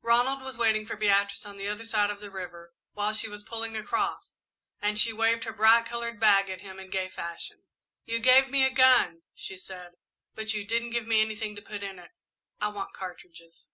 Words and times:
Ronald 0.00 0.40
was 0.40 0.56
waiting 0.56 0.86
for 0.86 0.96
Beatrice 0.96 1.44
on 1.44 1.58
the 1.58 1.68
other 1.68 1.84
side 1.84 2.08
of 2.08 2.20
the 2.20 2.30
river 2.30 2.72
while 2.94 3.12
she 3.12 3.28
was 3.28 3.42
pulling 3.42 3.76
across, 3.76 4.34
and 4.80 4.98
she 4.98 5.12
waved 5.12 5.44
her 5.44 5.52
bright 5.52 5.84
coloured 5.84 6.18
bag 6.18 6.48
at 6.48 6.62
him 6.62 6.80
in 6.80 6.88
gay 6.88 7.10
fashion. 7.10 7.64
"You 8.06 8.18
gave 8.18 8.48
me 8.50 8.64
a 8.64 8.70
gun," 8.70 9.24
she 9.34 9.58
said, 9.58 9.92
"but 10.34 10.54
you 10.54 10.64
didn't 10.66 10.88
give 10.92 11.06
me 11.06 11.20
anything 11.20 11.54
to 11.56 11.60
put 11.60 11.82
in 11.82 11.98
it. 11.98 12.12
I 12.62 12.68
want 12.68 12.94
cartridges." 12.94 13.68